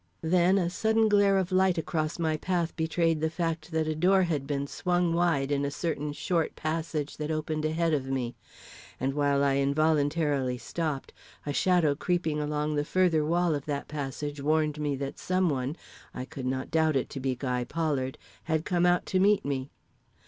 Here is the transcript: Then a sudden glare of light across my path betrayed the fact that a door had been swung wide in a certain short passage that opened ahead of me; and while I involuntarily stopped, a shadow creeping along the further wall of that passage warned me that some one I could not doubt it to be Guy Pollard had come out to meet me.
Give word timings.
Then 0.23 0.57
a 0.57 0.67
sudden 0.71 1.07
glare 1.09 1.37
of 1.37 1.51
light 1.51 1.77
across 1.77 2.17
my 2.17 2.35
path 2.35 2.75
betrayed 2.75 3.21
the 3.21 3.29
fact 3.29 3.69
that 3.69 3.87
a 3.87 3.93
door 3.93 4.23
had 4.23 4.47
been 4.47 4.65
swung 4.65 5.13
wide 5.13 5.51
in 5.51 5.63
a 5.63 5.69
certain 5.69 6.11
short 6.11 6.55
passage 6.55 7.17
that 7.17 7.29
opened 7.29 7.65
ahead 7.65 7.93
of 7.93 8.07
me; 8.07 8.35
and 8.99 9.13
while 9.13 9.43
I 9.43 9.57
involuntarily 9.57 10.57
stopped, 10.57 11.13
a 11.45 11.53
shadow 11.53 11.93
creeping 11.93 12.39
along 12.39 12.73
the 12.77 12.83
further 12.83 13.23
wall 13.23 13.53
of 13.53 13.67
that 13.67 13.87
passage 13.87 14.41
warned 14.41 14.79
me 14.79 14.95
that 14.95 15.19
some 15.19 15.51
one 15.51 15.75
I 16.15 16.25
could 16.25 16.47
not 16.47 16.71
doubt 16.71 16.95
it 16.95 17.07
to 17.11 17.19
be 17.19 17.35
Guy 17.35 17.63
Pollard 17.63 18.17
had 18.45 18.65
come 18.65 18.87
out 18.87 19.05
to 19.05 19.19
meet 19.19 19.45
me. 19.45 19.69